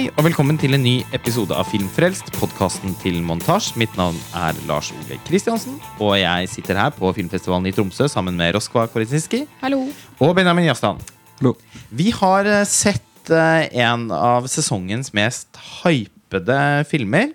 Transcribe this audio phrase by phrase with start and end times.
[0.00, 3.74] Hei og velkommen til en ny episode av Filmfrelst, podkasten til Montasj.
[3.76, 8.38] Mitt navn er Lars Ole Kristiansen, og jeg sitter her på filmfestivalen i Tromsø sammen
[8.40, 9.82] med Roskva Koritsinski Hallo.
[10.16, 11.02] og Benjamin Jastan.
[11.42, 11.52] Hallo.
[11.92, 16.58] Vi har eh, sett eh, en av sesongens mest hypede
[16.88, 17.34] filmer.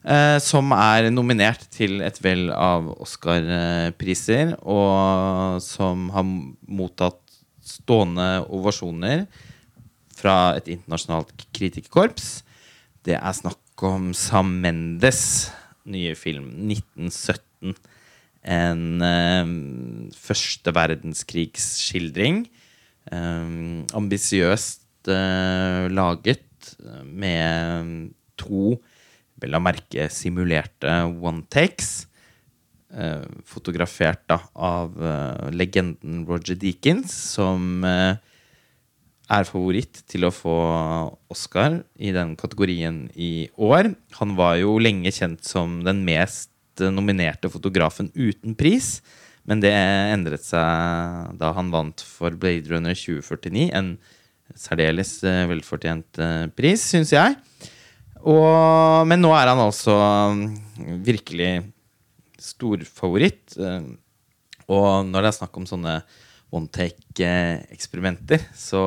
[0.00, 7.20] eh, som er nominert til et vell av Oscar-priser, og som har mottatt
[7.60, 9.26] stående ovasjoner
[10.22, 12.42] fra et internasjonalt kritikerkorps.
[13.02, 15.50] Det er snakk om Sam Mendes
[15.90, 17.74] nye film 1917.
[18.42, 19.50] En eh,
[20.18, 22.44] første verdenskrigsskildring.
[23.10, 23.58] Eh,
[23.98, 28.78] ambisiøst eh, laget eh, med to,
[29.42, 32.06] vel å merke, simulerte one takes.
[32.92, 38.20] Eh, fotografert da, av eh, legenden Roger Deakins, som eh,
[39.32, 40.56] er favoritt til å få
[41.32, 43.92] Oscar i den kategorien i år.
[44.18, 49.00] Han var jo lenge kjent som den mest nominerte fotografen uten pris.
[49.48, 53.70] Men det endret seg da han vant for Blade Runner 2049.
[53.74, 53.96] En
[54.58, 57.36] særdeles eh, velfortjent eh, pris, syns jeg.
[58.22, 59.96] Og, men nå er han altså
[60.36, 60.44] mm,
[61.06, 61.52] virkelig
[62.42, 63.56] storfavoritt.
[63.58, 63.88] eh,
[64.68, 65.96] Og når det er snakk om sånne
[66.52, 68.82] one take-eksperimenter, så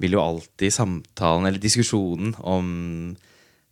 [0.00, 2.70] vil jo alltid samtalen eller diskusjonen om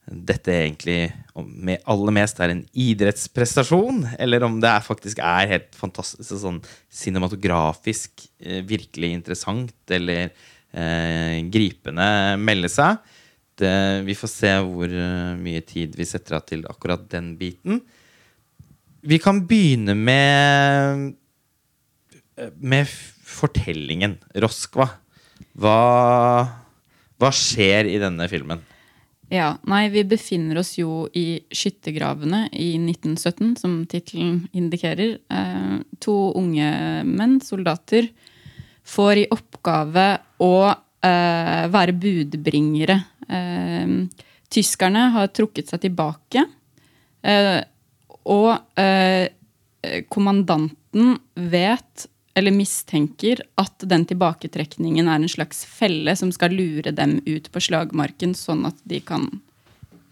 [0.09, 5.51] dette egentlig med me- aller mest er en idrettsprestasjon, eller om det er faktisk er
[5.51, 10.31] helt fantastisk sånn cinematografisk eh, virkelig interessant eller
[10.73, 12.09] eh, gripende
[12.41, 12.97] melde seg.
[13.59, 13.75] Det,
[14.07, 17.83] vi får se hvor eh, mye tid vi setter av til akkurat den biten.
[19.05, 21.18] Vi kan begynne med
[22.61, 22.89] med
[23.29, 24.17] fortellingen.
[24.39, 24.89] Roskva.
[25.59, 25.79] Hva,
[27.19, 28.63] hva skjer i denne filmen?
[29.29, 35.19] Ja, nei, vi befinner oss jo i skyttergravene i 1917, som tittelen indikerer.
[35.29, 36.69] Eh, to unge
[37.05, 38.09] menn, soldater,
[38.89, 40.07] får i oppgave
[40.41, 42.97] å eh, være budbringere.
[43.29, 43.93] Eh,
[44.49, 46.47] tyskerne har trukket seg tilbake,
[47.21, 47.59] eh,
[48.33, 49.29] og eh,
[50.09, 51.19] kommandanten
[51.53, 57.51] vet eller mistenker at den tilbaketrekningen er en slags felle som skal lure dem ut
[57.53, 59.27] på slagmarken, sånn at de kan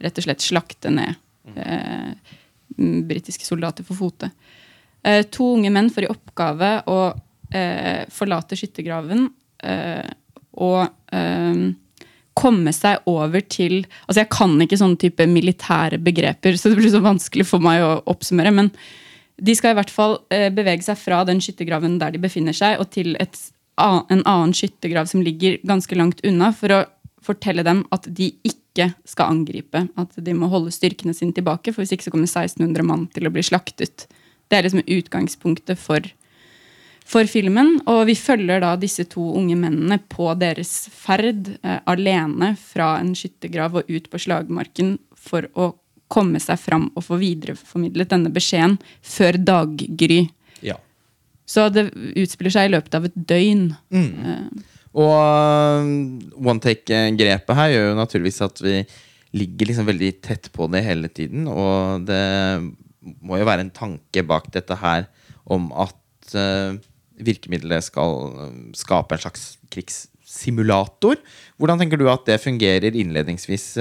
[0.03, 1.15] rett og slett slakte ned
[1.55, 2.11] eh,
[2.77, 4.31] britiske soldater for fote.
[5.07, 6.99] Eh, to unge menn får i oppgave å
[7.55, 9.29] eh, forlate skyttergraven
[9.63, 10.13] eh,
[10.67, 10.83] og
[11.15, 11.65] eh,
[12.37, 16.93] komme seg over til Altså, jeg kan ikke sånne type militære begreper, så det blir
[16.93, 18.53] så vanskelig for meg å oppsummere.
[18.53, 18.75] men
[19.37, 22.81] de skal i hvert fall eh, bevege seg fra den skyttergraven der de befinner seg,
[22.81, 23.39] og til et,
[23.77, 26.85] en annen skyttergrav som ligger ganske langt unna, for å
[27.27, 29.87] fortelle dem at de ikke skal angripe.
[29.99, 33.29] At de må holde styrkene sine tilbake, for hvis ikke så kommer 1600 mann til
[33.29, 34.07] å bli slaktet.
[34.47, 36.07] Det er liksom utgangspunktet for,
[37.05, 37.81] for filmen.
[37.91, 43.13] Og vi følger da disse to unge mennene på deres ferd eh, alene fra en
[43.19, 44.97] skyttergrav og ut på slagmarken
[45.27, 45.75] for å
[46.13, 50.23] komme seg fram og få videreformidlet denne beskjeden før daggry.
[50.65, 50.79] Ja.
[51.47, 53.69] Så det utspiller seg i løpet av et døgn.
[54.97, 55.91] Og um,
[56.41, 58.81] one take-grepet her gjør jo naturligvis at vi
[59.37, 61.45] ligger liksom veldig tett på det hele tiden.
[61.51, 62.23] Og det
[63.21, 65.09] må jo være en tanke bak dette her
[65.45, 66.79] om at uh,
[67.23, 68.31] virkemidlet skal
[68.77, 71.21] skape en slags krigssimulator.
[71.61, 73.75] Hvordan tenker du at det fungerer innledningsvis,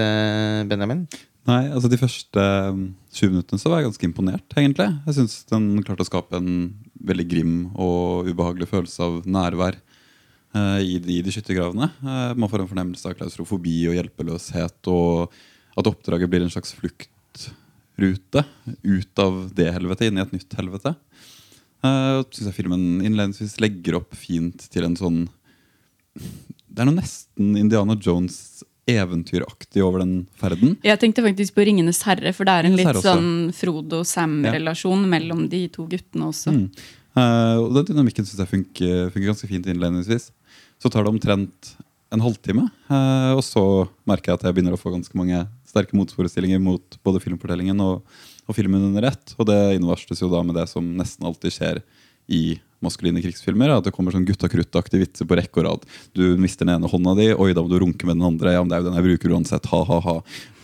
[0.70, 1.06] Benjamin?
[1.46, 4.48] Nei, altså De første um, sju minuttene så var jeg ganske imponert.
[4.58, 4.88] egentlig.
[5.06, 6.74] Jeg syns den klarte å skape en
[7.06, 11.92] veldig grim og ubehagelig følelse av nærvær eh, i, i de skyttergravene.
[12.02, 15.36] Eh, man får en fornemmelse av klaustrofobi og hjelpeløshet, og
[15.78, 18.46] at oppdraget blir en slags fluktrute
[18.82, 20.96] ut av det helvetet inn i et nytt helvete.
[21.86, 25.18] Uh, synes jeg filmen innledningsvis legger opp fint til en sånn
[26.16, 30.76] Det er noe nesten Indiana Jones eventyraktig over den ferden.
[30.86, 35.68] Jeg tenkte faktisk på 'Ringenes herre', for det er en litt sånn Frodo-Sam-relasjon mellom de
[35.74, 36.54] to guttene også.
[36.54, 36.70] Mm.
[37.16, 40.30] Uh, og den dynamikken syns jeg funker, funker ganske fint innledningsvis.
[40.78, 41.76] Så tar det omtrent
[42.14, 43.64] en halvtime, uh, og så
[44.06, 48.06] merker jeg at jeg begynner å få ganske mange sterke motforestillinger mot både filmfortellingen og,
[48.46, 49.34] og filmen under ett.
[49.40, 51.82] Og det innvarsles jo da med det som nesten alltid skjer
[52.30, 53.74] i maskuline krigsfilmer.
[53.76, 55.88] At det kommer sånn gutta krutt-aktige vitser på rekke og rad.
[56.16, 58.54] Du mister den ene hånda di, oi, da må du runke med den andre.
[58.56, 59.70] Ja, men det er jo den jeg bruker uansett.
[59.74, 60.16] Ha, ha, ha.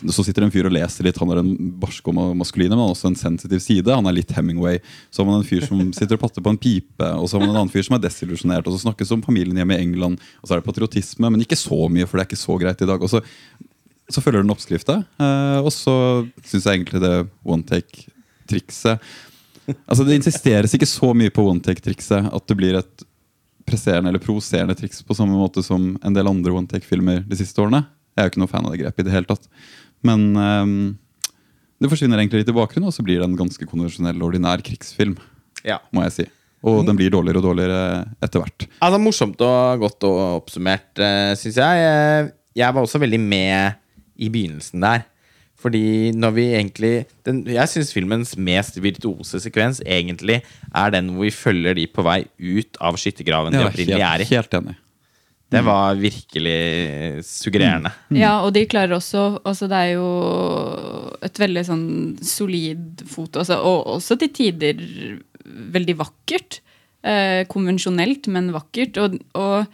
[0.09, 1.19] Så sitter det en fyr og leser litt.
[1.21, 1.51] Han har en
[1.81, 3.91] barsk og ma- maskuline, men også en sensitiv side.
[3.93, 4.79] Han er litt Hemingway.
[5.13, 7.09] Så har man en fyr som sitter og patter på en pipe.
[7.21, 8.65] Og så har man en annen fyr som er desillusjonert.
[8.65, 10.23] Og så snakkes det om familien hjemme i England.
[10.41, 12.81] Og så er det patriotisme, men ikke så mye, for det er ikke så greit
[12.81, 13.01] i dag.
[13.01, 13.21] Og så
[14.11, 14.97] så følger den oppskrifta.
[15.23, 15.93] Eh, og så
[16.43, 17.13] syns jeg egentlig det
[17.47, 18.99] one take-trikset
[19.67, 23.05] Altså Det insisteres ikke så mye på one take-trikset at det blir et
[23.67, 27.61] presserende eller provoserende triks på samme måte som en del andre one take-filmer de siste
[27.61, 27.83] årene.
[28.17, 29.45] Jeg er jo ikke noe fan av det grepet i det hele tatt.
[30.03, 30.73] Men um,
[31.81, 35.15] det forsvinner egentlig litt i bakgrunnen, og så blir det en ganske konvensjonell, ordinær krigsfilm.
[35.61, 35.77] Ja.
[35.93, 36.25] må jeg si.
[36.65, 37.81] Og den blir dårligere og dårligere
[38.21, 38.65] etter hvert.
[38.81, 41.85] Altså, morsomt og godt og oppsummert, uh, syns jeg.
[41.85, 43.77] Eh, Jeg var også veldig med
[44.19, 45.05] i begynnelsen der.
[45.61, 46.93] Fordi når vi egentlig
[47.27, 50.41] den, Jeg syns filmens mest virtuose sekvens egentlig
[50.73, 54.29] er den hvor vi følger de på vei ut av skyttergraven de opprinnelig er i.
[54.31, 54.77] helt, helt enig.
[55.51, 57.91] Det var virkelig suggererende.
[58.15, 60.07] Ja, og de klarer også altså Det er jo
[61.27, 61.87] et veldig sånn
[62.23, 64.79] solid foto, altså, og også til tider
[65.75, 66.61] veldig vakkert.
[67.03, 68.97] Eh, konvensjonelt, men vakkert.
[69.03, 69.67] Og, og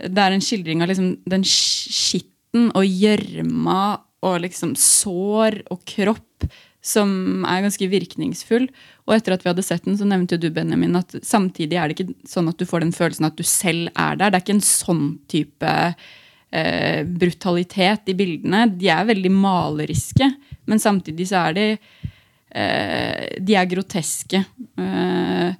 [0.00, 3.80] det er en skildring av liksom den skitten og gjørma
[4.26, 6.48] og liksom sår og kropp
[6.84, 8.68] som er ganske virkningsfull.
[9.08, 11.98] Og etter at vi hadde sett den, så nevnte du, Benjamin, at samtidig er det
[11.98, 14.30] ikke sånn at du får den følelsen at du selv er der.
[14.30, 18.66] Det er ikke en sånn type eh, brutalitet i bildene.
[18.78, 20.30] De er veldig maleriske,
[20.70, 24.44] men samtidig så er de eh, De er groteske.
[24.78, 25.50] Eh,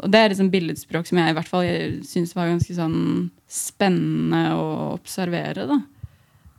[0.00, 1.66] og det er liksom billedspråk som jeg i hvert fall
[2.08, 3.00] syns var ganske sånn
[3.50, 5.66] spennende å observere.
[5.68, 5.82] da.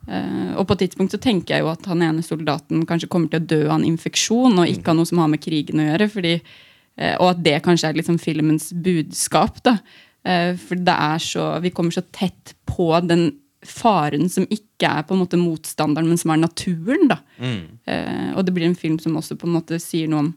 [0.08, 3.30] Eh, og på et tidspunkt så tenker jeg jo at han ene soldaten kanskje kommer
[3.30, 5.90] til å dø av en infeksjon, og ikke av noe som har med krigen å
[5.90, 6.08] gjøre.
[6.12, 6.32] Fordi,
[7.00, 9.62] uh, og at det kanskje er liksom filmens budskap.
[9.66, 9.78] da.
[10.26, 13.30] Uh, for det er så, vi kommer så tett på den
[13.62, 17.06] faren som ikke er på en måte motstanderen, men som er naturen.
[17.12, 17.20] da.
[17.38, 20.32] Eh, og det blir en film som også på en måte sier noe om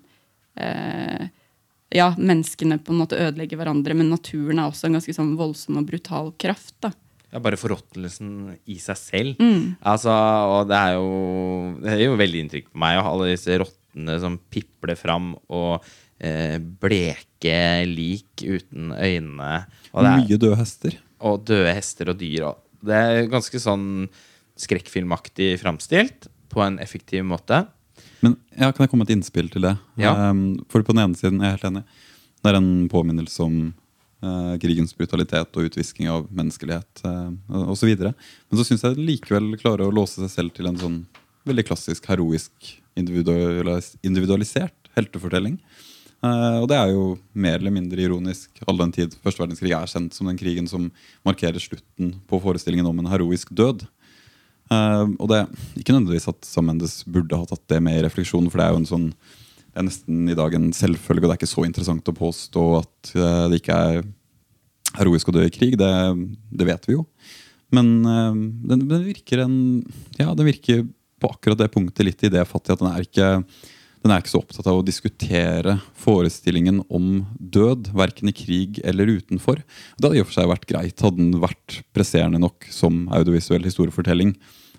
[1.92, 5.82] ja, menneskene på en måte ødelegger hverandre, men naturen er også en ganske sånn voldsom
[5.82, 6.76] og brutal kraft.
[6.86, 6.94] da.
[7.36, 9.42] Ja, bare forråtnelsen i seg selv.
[9.44, 9.76] Mm.
[9.84, 10.14] Altså,
[10.56, 11.08] og det er jo
[11.84, 13.00] Det gjør jo veldig inntrykk på meg.
[13.02, 15.84] Og alle disse rottene som pipler fram, og
[16.24, 17.58] eh, bleke
[17.92, 19.52] lik uten øyne.
[19.92, 20.96] Og, det er, Mye døde hester.
[21.20, 22.48] og døde hester og dyr.
[22.54, 24.08] Og det er ganske sånn
[24.56, 27.66] skrekkfilmaktig framstilt på en effektiv måte.
[28.24, 29.76] Men ja, kan jeg komme med et innspill til det?
[30.00, 30.16] Ja.
[30.32, 31.84] Um, for på den ene siden jeg er helt enig.
[32.40, 33.58] Det er en påminnelse om
[34.62, 37.92] krigens brutalitet og utvisking av menneskelighet eh, osv.
[38.06, 41.02] Men så syns jeg likevel klarer å låse seg selv til en sånn
[41.46, 45.60] veldig klassisk, heroisk, individualis individualisert heltefortelling.
[46.26, 47.06] Eh, og det er jo
[47.36, 50.88] mer eller mindre ironisk all den tid første verdenskrig er kjent som den krigen som
[51.28, 53.86] markerer slutten på forestillingen om en heroisk død.
[54.66, 58.06] Uh, og det er ikke nødvendigvis at Sam Mendes burde ha tatt det med i
[58.08, 59.10] refleksjonen, for det er jo en sånn
[59.76, 62.64] det er nesten i dag en selvfølge, og det er ikke så interessant å påstå
[62.80, 64.00] at uh, det ikke er
[65.00, 65.78] heroisk å dø i krig.
[65.80, 65.92] Det,
[66.52, 67.06] det vet vi jo.
[67.76, 69.58] Men eh, den, den virker en
[70.20, 70.86] Ja, den virker
[71.22, 72.76] på akkurat det punktet litt idéfattig.
[72.76, 73.32] At den er ikke
[74.06, 79.10] den er ikke så opptatt av å diskutere forestillingen om død, verken i krig eller
[79.10, 79.64] utenfor.
[79.98, 83.66] Det hadde i og for seg vært greit, hadde den vært presserende nok som audiovisuell
[83.66, 84.36] historiefortelling.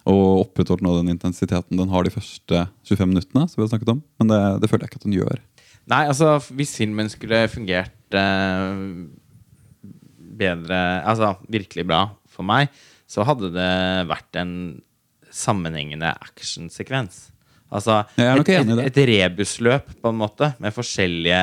[0.07, 3.49] Og opprettholdt nå den intensiteten den har de første 25 minuttene.
[3.51, 5.43] som vi har snakket om, Men det, det føler jeg ikke at den gjør.
[5.91, 8.79] Nei, altså, hvis filmen skulle fungert eh,
[10.39, 12.69] bedre Altså virkelig bra for meg,
[13.09, 13.73] så hadde det
[14.11, 14.53] vært en
[15.33, 17.27] sammenhengende actionsekvens.
[17.75, 21.43] Altså et, et, et rebusløp, på en måte, med forskjellige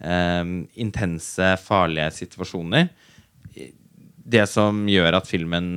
[0.00, 2.88] eh, intense, farlige situasjoner.
[4.28, 5.68] Det som gjør at filmen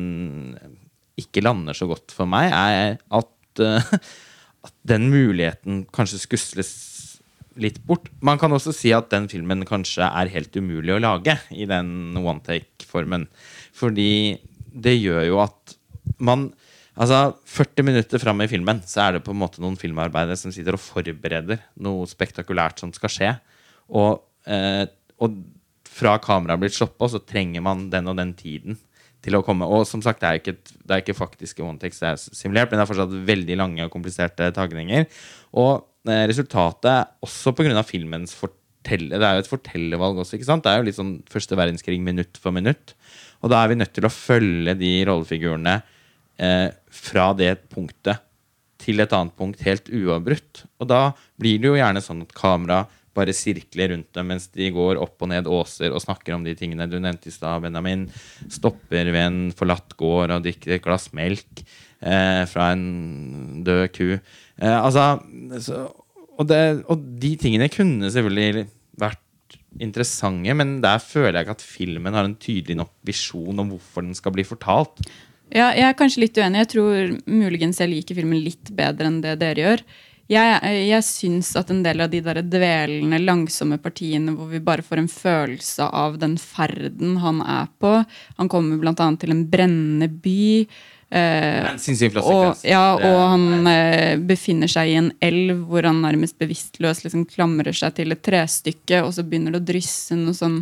[1.20, 3.94] ikke lander så godt for meg, er at, uh,
[4.68, 6.72] at den muligheten kanskje skusles
[7.62, 8.10] litt bort.
[8.25, 12.18] Man kan også si at den filmen kanskje er helt umulig å lage i den
[12.20, 13.27] one take-formen.
[13.77, 14.39] Fordi
[14.72, 15.77] det gjør jo at
[16.22, 16.51] man
[17.01, 20.51] Altså, 40 minutter fram i filmen så er det på en måte noen filmarbeidere som
[20.51, 23.30] sitter og forbereder noe spektakulært som skal skje.
[23.96, 24.84] Og, eh,
[25.24, 25.38] og
[25.88, 28.77] fra kameraet blir slått på, så trenger man den og den tiden
[29.24, 29.68] til å komme.
[29.72, 32.72] Og som sagt, det er ikke, et, det er ikke faktiske one-takes, det er simulert,
[32.72, 35.08] men det er fortsatt veldig lange og kompliserte tagninger.
[35.63, 37.84] Og resultatet, også pga.
[37.86, 40.65] filmens fortelle, det er jo et fortellervalg også, ikke sant?
[40.65, 42.96] Det er jo litt sånn første verdenskrig minutt for minutt.
[43.41, 45.79] Og da er vi nødt til å følge de rollefigurene
[46.41, 48.24] eh, fra det punktet
[48.81, 50.65] til et annet punkt helt uavbrutt.
[50.81, 52.84] Og da blir det jo gjerne sånn at kamera
[53.17, 56.55] bare sirkler rundt dem mens de går opp og ned åser og snakker om de
[56.58, 58.08] tingene du nevnte i stad, Benjamin.
[58.48, 61.65] Stopper ved en forlatt gård og drikker et glass melk
[62.01, 64.08] eh, fra en død ku.
[64.17, 65.22] Eh, altså
[65.63, 65.88] så,
[66.38, 68.67] og, det, og de tingene kunne selvfølgelig
[69.01, 73.72] vært interessante, men der føler jeg ikke at filmen har en tydelig nok visjon om
[73.72, 75.03] hvorfor den skal bli fortalt.
[75.51, 76.63] Ja, jeg er kanskje litt uenig.
[76.63, 79.84] Jeg tror muligens jeg liker filmen litt bedre enn det dere gjør.
[80.31, 84.86] Jeg, jeg syns at en del av de der dvelende, langsomme partiene hvor vi bare
[84.86, 87.98] får en følelse av den ferden han er på
[88.38, 89.10] Han kommer bl.a.
[89.20, 90.67] til en brennende by.
[91.12, 91.65] Eh,
[92.24, 97.25] og, ja, og han eh, befinner seg i en elv hvor han nærmest bevisstløst liksom
[97.27, 100.62] klamrer seg til et trestykke, og så begynner det å drysse noe sånn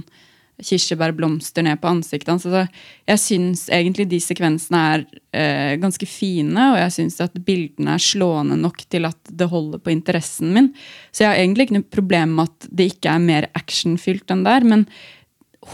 [0.59, 2.47] kirsebærblomster ned på ansiktet hans.
[2.47, 2.65] Altså,
[3.07, 8.03] jeg syns egentlig de sekvensene er eh, ganske fine, og jeg syns at bildene er
[8.03, 10.73] slående nok til at det holder på interessen min.
[11.13, 14.43] Så jeg har egentlig ikke noe problem med at det ikke er mer actionfylt enn
[14.47, 14.67] der.
[14.67, 14.85] Men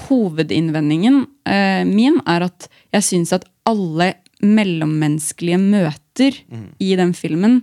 [0.05, 4.13] hovedinnvendingen eh, min er at jeg syns at alle
[4.43, 6.37] mellommenneskelige møter
[6.79, 7.61] i den filmen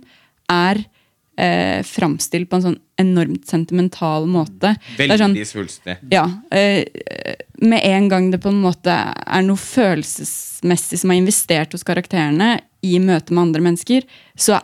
[0.51, 0.81] er
[1.37, 4.75] eh, framstilt på en sånn enormt sentimental måte.
[4.97, 5.97] Sånn, Veldig svulstig.
[6.11, 6.83] ja, eh,
[7.61, 12.59] med en gang det på en måte er noe følelsesmessig som er investert hos karakterene
[12.83, 14.03] i møte med andre mennesker,
[14.35, 14.59] så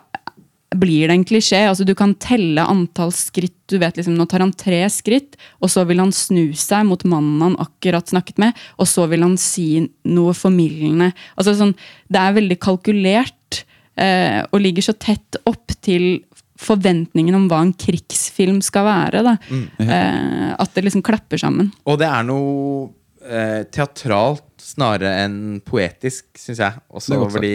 [0.75, 1.63] blir det en klisjé.
[1.65, 3.55] Altså, du kan telle antall skritt.
[3.69, 7.03] Du vet liksom, Nå tar han tre skritt, og så vil han snu seg mot
[7.09, 11.11] mannen han akkurat snakket med, og så vil han si noe formildende.
[11.37, 11.75] Altså, sånn,
[12.09, 13.63] det er veldig kalkulert
[13.99, 16.23] eh, og ligger så tett opp til
[16.59, 19.23] forventningen om hva en krigsfilm skal være.
[19.25, 19.35] Da.
[19.79, 21.71] Eh, at det liksom klapper sammen.
[21.87, 22.89] Og det er noe
[23.25, 26.83] eh, teatralt snarere enn poetisk, syns jeg.
[26.93, 27.53] Også er over de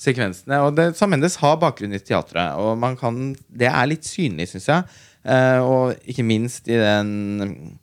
[0.00, 0.60] sekvensene.
[0.66, 4.50] Og det, Sam Mendes har bakgrunn i teatret, og man kan, det er litt synlig,
[4.52, 4.98] syns jeg.
[5.26, 7.78] Eh, og ikke minst i den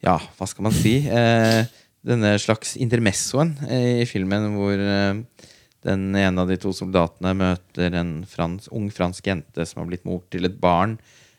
[0.00, 0.96] Ja, hva skal man si?
[1.06, 1.60] Eh,
[2.06, 5.20] denne slags intermessoen i filmen hvor eh,
[5.84, 10.06] den ene av de to soldatene møter en frans, ung fransk jente som har blitt
[10.08, 10.98] mor til et barn,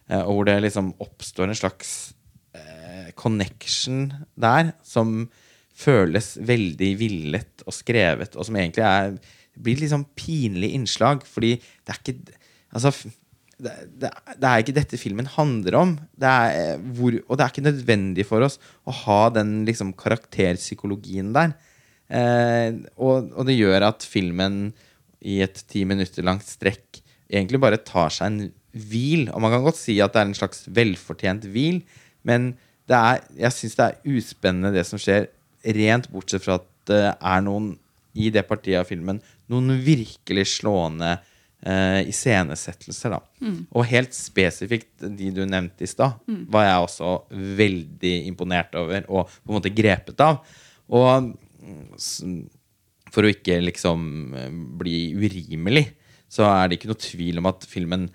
[0.09, 1.91] eh, og hvor det liksom oppstår en slags
[2.57, 5.29] eh, connection der som
[5.81, 9.15] føles veldig villet og skrevet, og som egentlig er
[9.59, 12.39] blir et liksom sånn pinlig innslag, fordi det er ikke
[12.71, 12.93] Altså,
[13.59, 14.09] det, det,
[14.39, 15.89] det er ikke dette filmen handler om.
[16.15, 18.55] Det eh, hvor, og det er ikke nødvendig for oss
[18.87, 21.51] å ha den liksom karakterpsykologien der.
[22.07, 24.69] Eh, og, og det gjør at filmen
[25.19, 28.39] i et ti minutter langt strekk egentlig bare tar seg en
[28.71, 29.27] hvil.
[29.27, 31.83] Og man kan godt si at det er en slags velfortjent hvil,
[32.23, 32.53] men
[32.87, 35.27] er, jeg syns det er uspennende det som skjer,
[35.63, 37.75] rent bortsett fra at det er noen
[38.17, 43.15] i det partiet av filmen noen virkelig slående uh, iscenesettelser.
[43.15, 43.21] da.
[43.75, 46.19] Og helt spesifikt de du nevnte i stad,
[46.51, 47.11] var jeg også
[47.61, 50.41] veldig imponert over og på en måte grepet av.
[50.91, 52.41] Og mm,
[53.11, 54.03] for å ikke liksom
[54.39, 55.89] eh, bli urimelig,
[56.31, 58.05] så er det ikke noe tvil om at filmen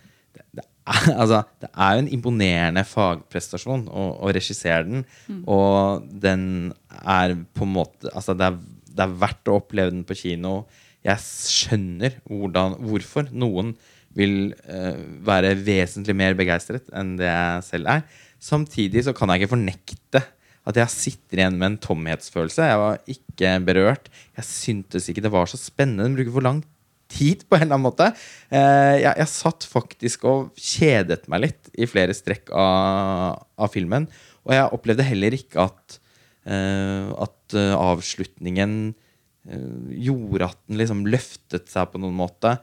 [1.21, 5.05] altså, det er jo en imponerende fagprestasjon å, å regissere den.
[5.50, 6.45] Og den
[7.02, 8.61] er på en måte Altså, det er,
[8.93, 10.61] det er verdt å oppleve den på kino.
[11.07, 13.75] Jeg skjønner hvordan, hvorfor noen
[14.16, 18.07] vil uh, være vesentlig mer begeistret enn det jeg selv er.
[18.43, 20.23] Samtidig så kan jeg ikke fornekte
[20.66, 22.71] at jeg sitter igjen med en tomhetsfølelse.
[22.71, 24.09] Jeg var ikke berørt.
[24.38, 26.09] Jeg syntes ikke det var så spennende.
[26.09, 26.64] Den bruker for lang
[27.11, 28.11] tid på en eller annen måte.
[28.51, 34.09] Eh, jeg, jeg satt faktisk og kjedet meg litt i flere strekk av, av filmen.
[34.47, 35.99] Og jeg opplevde heller ikke at,
[36.47, 38.95] eh, at eh, avslutningen
[39.47, 42.57] gjorde at den liksom løftet seg på noen måte.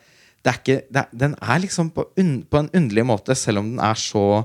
[0.44, 3.80] Er ikke, er, den er liksom på, un, på en underlig måte, selv om den
[3.80, 4.44] er så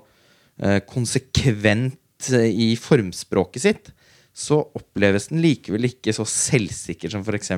[0.87, 3.90] konsekvent i formspråket sitt,
[4.38, 7.50] så oppleves den likevel ikke så selvsikker som f.eks.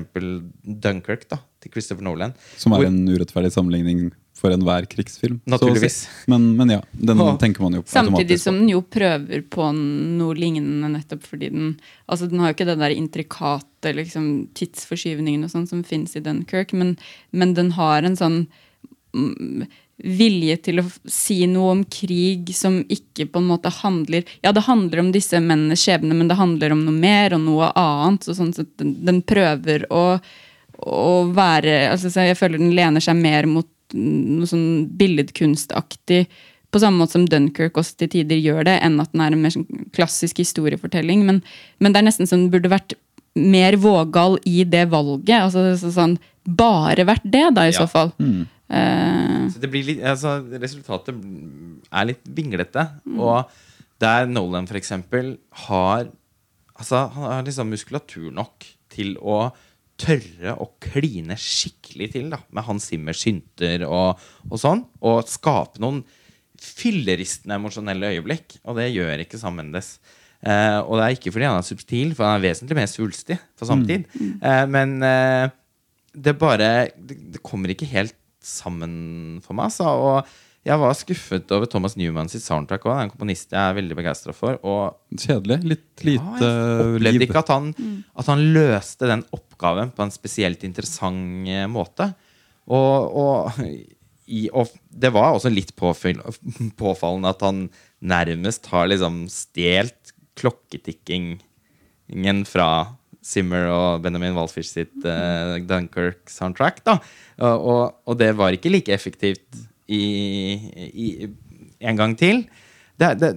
[0.64, 2.32] Dunkirk da, til Christopher Nolan.
[2.56, 4.08] Som Hvor- er en urettferdig sammenligning
[4.40, 5.40] for enhver krigsfilm.
[5.44, 5.50] så.
[5.52, 5.98] Naturligvis.
[6.32, 9.66] Men, men ja, den og, tenker man jo på Samtidig som den jo prøver på
[9.76, 11.74] noe lignende nettopp fordi den
[12.08, 16.24] Altså den har jo ikke den der intrikate liksom, tidsforskyvningen og sånn som fins i
[16.24, 16.96] Dunkerque, men,
[17.32, 18.40] men den har en sånn
[19.12, 19.68] mm,
[20.04, 24.64] vilje til å si noe om krig som ikke på en måte handler Ja, det
[24.66, 28.24] handler om disse mennenes skjebne, men det handler om noe mer og noe annet.
[28.24, 30.18] Så sånn sett den, den prøver å,
[30.80, 36.26] å være altså, så Jeg føler den lener seg mer mot noe sånn billedkunstaktig
[36.70, 39.40] på samme måte som Dunkerque også til tider gjør det, enn at den er en
[39.42, 39.66] mer sånn
[39.96, 41.24] klassisk historiefortelling.
[41.26, 41.40] Men,
[41.82, 42.94] men det er nesten som den burde vært
[43.34, 45.48] mer vågal i det valget.
[45.50, 46.14] altså sånn,
[46.46, 47.82] Bare vært det, da, i Ja.
[47.82, 48.12] så fall.
[48.22, 48.46] Mm.
[48.70, 51.16] Eh, Så det blir litt, altså, resultatet
[51.90, 52.86] er litt vinglete.
[53.18, 53.50] Og
[54.00, 55.36] der Nolan eksempel
[55.66, 56.08] har
[56.80, 59.50] Altså, han har liksom muskulatur nok til å
[60.00, 64.16] tørre å kline skikkelig til da, med Hans Zimmer synter og,
[64.48, 64.86] og sånn.
[65.04, 66.00] Og skape noen
[66.56, 68.56] filleristende emosjonelle øyeblikk.
[68.64, 69.98] Og det gjør ikke Sam Mendes.
[70.40, 73.36] Eh, og det er ikke fordi han er subtil, for han er vesentlig mer svulstig
[73.60, 74.08] for samtid.
[74.16, 74.32] Mm.
[74.40, 75.52] Eh, men eh,
[76.16, 79.72] det bare det, det kommer ikke helt sammen for meg.
[79.74, 80.28] Så, Og
[80.66, 82.98] jeg var skuffet over Thomas Newman sitt soundtrack òg.
[83.00, 84.58] En komponist jeg er veldig begeistra for.
[84.60, 85.56] Og Kjedelig.
[85.64, 87.70] Litt lite ja, jeg opplevde ikke at han,
[88.20, 92.10] at han løste den oppgaven på en spesielt interessant eh, måte.
[92.70, 93.62] Og, og,
[94.28, 96.20] i, og det var også litt påfyll,
[96.80, 97.64] påfallende at han
[98.00, 102.68] nærmest har liksom stjålet klokketikkingen fra
[103.24, 106.80] Zimmer og Benjamin Walfish sitt uh, Dunkirk-soundtrack.
[106.86, 106.98] da
[107.40, 110.02] og, og, det var ikke like effektivt i,
[110.92, 111.28] i,
[111.80, 112.44] en gang til.
[113.00, 113.30] Det, det,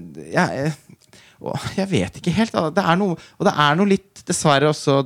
[1.44, 2.56] og jeg vet ikke helt.
[2.76, 5.02] Det er noe, og det er noe litt, dessverre også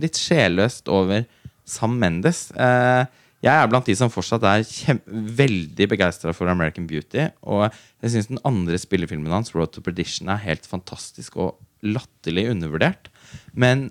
[0.00, 1.24] litt sjelløst over
[1.68, 2.48] Sam Mendes.
[2.54, 3.06] Eh,
[3.40, 4.98] jeg er blant de som fortsatt er
[5.40, 7.30] veldig begeistra for American Beauty.
[7.46, 7.66] Og
[8.02, 13.08] jeg syns den andre spillefilmen hans, Road to Perdition, er helt fantastisk og latterlig undervurdert.
[13.56, 13.88] Men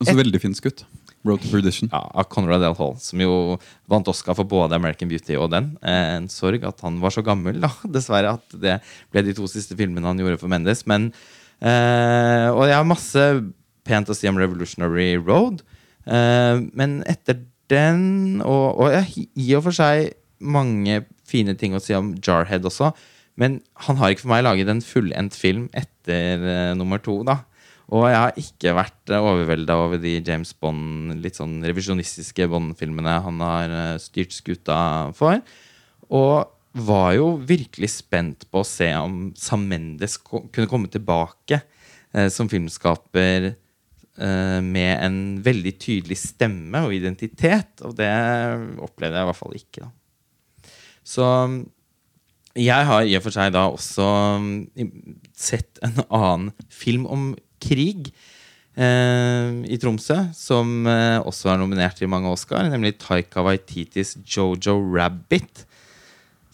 [0.00, 0.84] Også veldig fin skutt.
[1.26, 1.90] Road to Perdition.
[1.92, 2.74] ja, av Conrad L.
[2.78, 3.58] Hall, som jo
[3.90, 5.74] vant Oscar for både American Beauty og den.
[5.84, 8.78] Eh, En sorg at han var så gammel, da, dessverre, at det
[9.12, 10.86] ble de to siste filmene han gjorde for Mendes.
[10.88, 11.10] Men,
[11.60, 13.26] eh, og jeg har masse
[13.84, 15.60] pent å si om Revolutionary Road.
[16.08, 21.82] Eh, men etter den, og, og jeg i og for seg mange fine ting å
[21.84, 22.94] si om Jarhead også,
[23.36, 27.42] men han har ikke for meg laget en fullendt film etter eh, nummer to, da.
[27.90, 33.42] Og jeg har ikke vært overvelda over de James Bond, litt sånn revisjonistiske Bond-filmene han
[33.42, 34.78] har eh, styrt skuta
[35.18, 35.40] for.
[36.14, 36.34] Og
[36.70, 42.50] var jo virkelig spent på å se om Sam Mendes kunne komme tilbake eh, som
[42.50, 47.82] filmskaper eh, med en veldig tydelig stemme og identitet.
[47.82, 48.12] Og det
[48.78, 49.82] opplevde jeg i hvert fall ikke.
[49.88, 50.72] da.
[51.02, 51.26] Så
[52.54, 54.06] jeg har i og for seg da også
[54.38, 54.90] mm,
[55.34, 58.10] sett en annen film om krig
[58.74, 64.78] eh, i Tromsø, som eh, også er nominert til mange Oscar, nemlig Taika Waititis Jojo
[64.94, 65.66] Rabbit.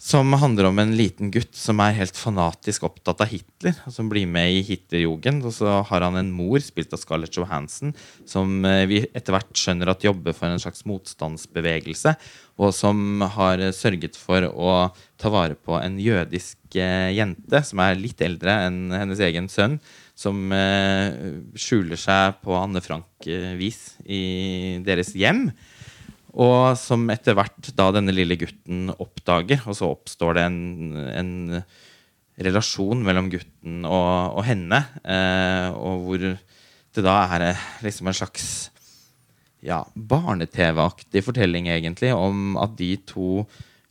[0.07, 3.73] Som handler om en liten gutt som er helt fanatisk opptatt av Hitler.
[3.81, 5.41] og Som blir med i Hitlerjugend.
[5.49, 7.95] Og så har han en mor, spilt av Scarlett Johansson,
[8.29, 12.13] som eh, vi etter hvert skjønner at jobber for en slags motstandsbevegelse.
[12.61, 14.77] Og som har sørget for å
[15.17, 19.79] ta vare på en jødisk jente som er litt eldre enn hennes egen sønn.
[20.17, 21.13] Som eh,
[21.53, 24.21] skjuler seg på Anne Frank-vis i
[24.85, 25.51] deres hjem.
[26.37, 30.57] Og som etter hvert da denne lille gutten oppdager, og så oppstår det en,
[31.13, 31.35] en
[32.37, 38.17] relasjon mellom gutten og, og henne, eh, og hvor det da er eh, liksom en
[38.17, 38.49] slags
[39.65, 43.45] ja, barne-TV-aktig fortelling, egentlig, om at de to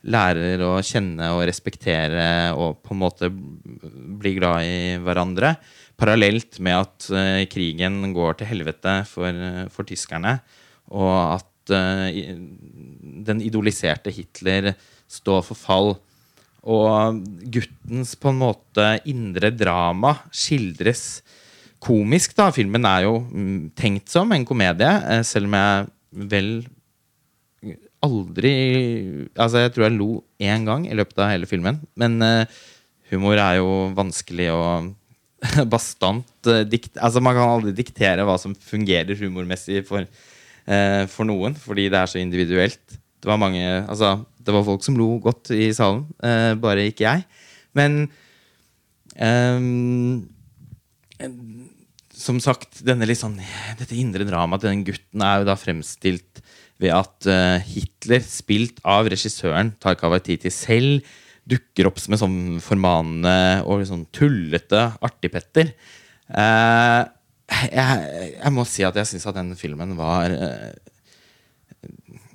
[0.06, 5.56] lærer å kjenne og respektere og på en måte bli glad i hverandre.
[5.96, 10.38] Parallelt med at eh, krigen går til helvete for, for tyskerne,
[10.92, 12.34] og at eh,
[13.26, 14.74] den idoliserte Hitler
[15.08, 15.94] står for fall.
[16.66, 17.20] Og
[17.54, 21.22] guttens på en måte indre drama skildres
[21.82, 22.34] komisk.
[22.36, 22.50] da.
[22.54, 25.86] Filmen er jo mm, tenkt som en komedie, eh, selv om jeg
[26.32, 26.50] vel
[28.06, 28.52] aldri
[29.34, 31.80] Altså, jeg tror jeg lo én gang i løpet av hele filmen.
[31.98, 32.58] Men eh,
[33.10, 34.92] humor er jo vanskelig og
[35.72, 36.94] bastant eh, dikt...
[36.96, 40.06] Altså, man kan aldri diktere hva som fungerer humormessig for,
[40.66, 42.98] eh, for noen, fordi det er så individuelt.
[43.20, 47.06] Det var mange Altså, det var folk som lo godt i salen, eh, bare ikke
[47.08, 47.26] jeg.
[47.76, 48.06] Men
[49.16, 49.60] eh,
[52.16, 53.36] som sagt, denne litt sånn,
[53.78, 56.42] dette indre dramaet til den gutten er jo da fremstilt
[56.82, 61.04] ved at eh, Hitler, spilt av regissøren Tarka Waititi selv,
[61.46, 65.70] dukker opp som en sånn formanende og sånn tullete artigpetter.
[66.26, 67.02] Eh,
[67.70, 70.72] jeg, jeg må si at jeg syns at den filmen var eh,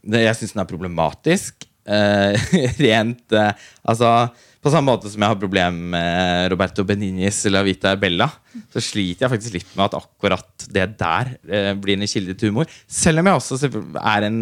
[0.02, 1.67] det, Jeg syns den er problematisk.
[1.84, 2.39] eh,
[2.86, 3.52] rent eh,
[3.84, 4.30] Altså
[4.63, 8.28] På samme måte som jeg har problemer med Roberto Beninis La Vita e Bella,
[8.71, 12.54] så sliter jeg faktisk litt med at akkurat det der eh, blir en kilde til
[12.54, 12.69] humor.
[12.86, 14.38] Selv om jeg også er en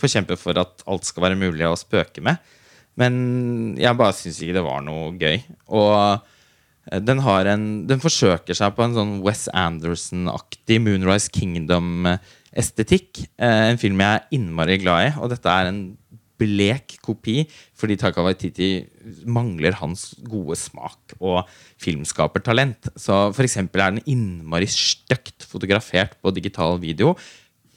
[0.00, 2.38] forkjemper for at alt skal være mulig å spøke med.
[3.00, 5.40] Men jeg bare syns ikke det var noe gøy.
[5.74, 5.94] Og
[6.90, 13.26] eh, den, en, den forsøker seg på en sånn Wes Anderson-aktig Moonrise Kingdom-estetikk.
[13.34, 15.84] Eh, en film jeg er innmari glad i, og dette er en
[16.40, 17.44] blek kopi
[17.78, 18.68] fordi Taka Waititi
[19.30, 21.44] mangler hans gode smak og
[21.82, 22.90] filmskapertalent.
[22.98, 27.14] Så for eksempel er den innmari stygt fotografert på digital video.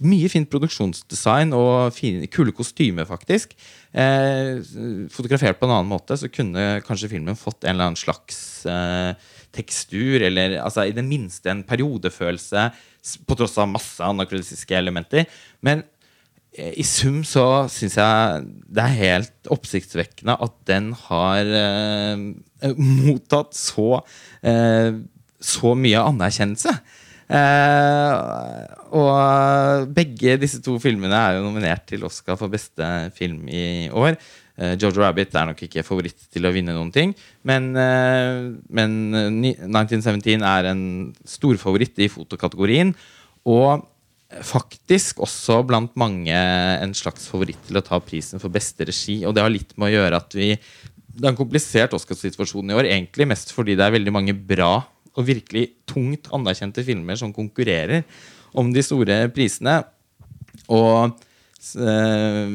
[0.06, 3.56] Mye fint produksjonsdesign og fine, kule kostymer, faktisk.
[3.98, 4.60] Eh,
[5.10, 9.16] fotografert på en annen måte, så kunne kanskje filmen fått en eller annen slags eh,
[9.58, 12.68] tekstur, eller altså, i det minste en periodefølelse,
[13.26, 15.26] på tross av masse anakronistiske elementer.
[15.66, 15.82] Men
[16.54, 23.58] eh, i sum så syns jeg det er helt oppsiktsvekkende at den har eh, mottatt
[23.58, 24.04] så,
[24.46, 24.94] eh,
[25.42, 26.78] så mye anerkjennelse.
[27.28, 32.86] Eh, og begge disse to filmene er jo nominert til Oscar for beste
[33.18, 34.16] film i år.
[34.58, 37.12] Eh, Jojo Rabbit er nok ikke favoritt til å vinne noen ting,
[37.46, 39.28] men, eh, men eh,
[39.70, 40.82] 1917 er en
[41.28, 42.96] storfavoritt i fotokategorien.
[43.48, 43.86] Og
[44.44, 49.22] faktisk også blant mange en slags favoritt til å ta prisen for beste regi.
[49.24, 50.58] Og det har litt med å gjøre at vi
[51.18, 54.86] Det er en komplisert Oscars-situasjon i år, egentlig mest fordi det er veldig mange bra
[55.18, 58.06] og virkelig tungt anerkjente filmer som konkurrerer
[58.58, 59.80] om de store prisene.
[60.74, 61.18] Og
[61.82, 62.54] eh,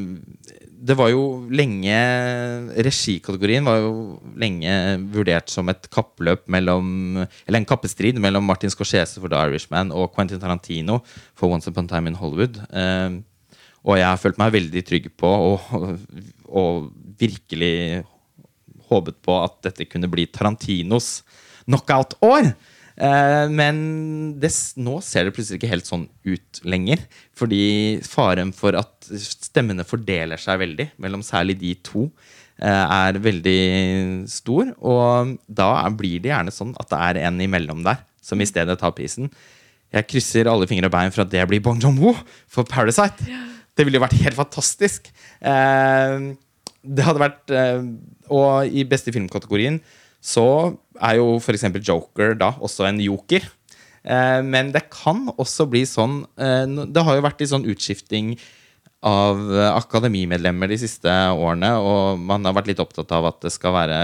[0.82, 1.22] det var jo
[1.54, 1.94] lenge
[2.82, 3.92] Regikategorien var jo
[4.38, 4.72] lenge
[5.14, 10.10] vurdert som et kappløp mellom Eller en kappestrid mellom Martin Scorsese for The Irishman og
[10.16, 10.98] Quentin Tarantino
[11.38, 12.58] for Once Upon a Time in Hollywood.
[12.70, 13.20] Eh,
[13.82, 15.70] og jeg har følt meg veldig trygg på og,
[16.46, 18.02] og virkelig
[18.90, 21.22] håpet på at dette kunne bli Tarantinos
[21.66, 22.52] knockout-år.
[23.02, 23.78] Eh, men
[24.40, 27.00] det, nå ser det plutselig ikke helt sånn ut lenger.
[27.38, 27.62] Fordi
[28.04, 32.08] faren for at stemmene fordeler seg veldig mellom særlig de to,
[32.60, 32.68] eh,
[33.06, 34.74] er veldig stor.
[34.80, 38.44] Og da er- blir det gjerne sånn at det er en imellom der som i
[38.46, 39.30] stedet tar prisen.
[39.92, 42.14] Jeg krysser alle fingre og bein for at det blir Bong Joon-ho
[42.48, 43.24] for Parasite.
[43.76, 45.10] Det ville jo vært helt fantastisk.
[45.40, 46.34] Eh,
[46.84, 47.50] det hadde vært
[48.32, 49.80] Og i beste filmkategorien
[50.22, 50.46] så
[51.02, 51.66] er jo f.eks.
[51.82, 53.44] Joker da også en joker.
[54.02, 58.32] Eh, men det kan også bli sånn eh, Det har jo vært litt sånn utskifting
[59.06, 63.52] av eh, akademimedlemmer de siste årene, og man har vært litt opptatt av at det
[63.54, 64.00] skal være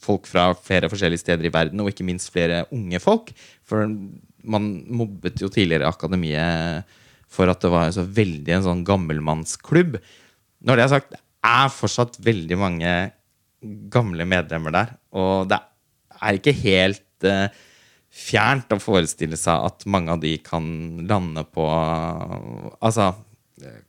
[0.00, 3.32] folk fra flere forskjellige steder i verden, og ikke minst flere unge folk.
[3.68, 3.88] For
[4.40, 6.88] man mobbet jo tidligere akademiet
[7.30, 9.98] for at det var så veldig en sånn gammelmannsklubb.
[10.64, 12.94] Når det er sagt, det er fortsatt veldig mange
[13.92, 15.58] gamle medlemmer der, og det
[16.20, 17.48] er ikke helt eh,
[18.10, 20.64] fjernt å forestille seg at mange av de kan
[21.06, 21.66] lande på
[22.80, 23.12] Altså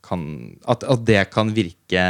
[0.05, 0.25] kan,
[0.69, 2.03] at, at det kan virke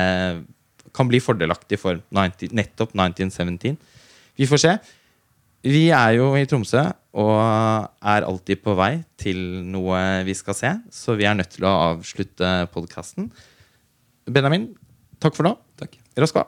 [0.96, 3.78] Kan bli fordelaktig for 90, nettopp 1917.
[4.36, 4.74] Vi får se.
[5.64, 6.82] Vi er jo i Tromsø
[7.22, 11.68] og er alltid på vei til noe vi skal se, så vi er nødt til
[11.68, 13.30] å avslutte podkasten.
[14.32, 14.72] Benjamin,
[15.22, 15.56] takk for nå.
[15.80, 16.00] Takk.
[16.20, 16.48] Raska.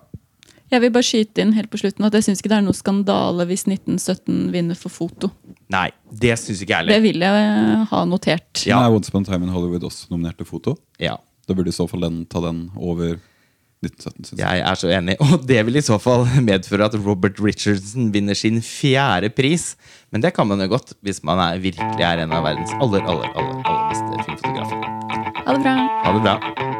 [0.73, 2.77] Jeg vil bare skyte inn helt på slutten at jeg syns ikke det er noe
[2.77, 5.29] skandale hvis 1917 vinner for foto.
[5.73, 8.63] Nei, det syns ikke jeg Det vil jeg eh, ha notert.
[8.65, 8.79] Ja.
[8.81, 10.75] Men er Once Upon a Time in Hollywood også nominert til foto?
[11.01, 13.17] Ja, Da burde i så fall den ta den over
[13.83, 14.47] 1917, syns jeg.
[14.47, 15.15] jeg er så enig.
[15.21, 19.73] Og det vil i så fall medføre at Robert Richardson vinner sin fjerde pris.
[20.09, 23.03] Men det kan man jo godt hvis man er, virkelig er en av verdens aller,
[23.03, 24.88] aller, aller, aller beste filmfotografer.
[25.43, 25.75] Ha det bra.
[26.05, 26.72] Ha det bra.